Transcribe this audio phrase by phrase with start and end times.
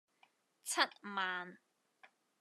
[0.63, 0.81] 七
[1.13, 1.59] 萬